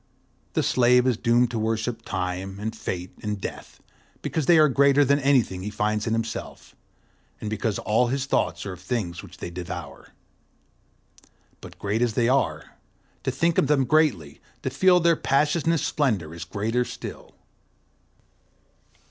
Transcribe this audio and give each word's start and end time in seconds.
The 0.53 0.63
slave 0.63 1.05
is 1.05 1.15
doomed 1.15 1.51
to 1.51 1.59
worship 1.59 2.03
Time 2.03 2.59
and 2.59 2.75
Fate 2.75 3.11
and 3.21 3.39
Death, 3.39 3.83
because 4.23 4.47
they 4.47 4.57
are 4.57 4.67
greater 4.67 5.05
than 5.05 5.19
anything 5.19 5.61
he 5.61 5.69
finds 5.69 6.07
in 6.07 6.13
himself, 6.13 6.75
and 7.39 7.51
because 7.51 7.77
all 7.77 8.07
his 8.07 8.25
thoughts 8.25 8.65
are 8.65 8.73
of 8.73 8.79
things 8.81 9.21
which 9.21 9.37
they 9.37 9.51
devour. 9.51 10.13
But, 11.61 11.77
great 11.77 12.01
as 12.01 12.13
they 12.13 12.27
are, 12.27 12.77
to 13.21 13.29
think 13.29 13.59
of 13.59 13.67
them 13.67 13.85
greatly, 13.85 14.41
to 14.63 14.71
feel 14.71 14.99
their 14.99 15.15
passionless 15.15 15.83
splendor, 15.85 16.33
is 16.33 16.45
greater 16.45 16.83
still. 16.83 17.35